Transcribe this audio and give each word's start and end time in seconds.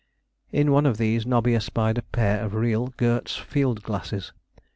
In 0.51 0.71
one 0.71 0.87
of 0.87 0.97
these 0.97 1.27
Nobby 1.27 1.53
espied 1.53 1.99
a 1.99 2.01
pair 2.01 2.43
of 2.43 2.55
real 2.55 2.87
Goerz 2.97 3.37
field 3.37 3.83
glasses. 3.83 4.33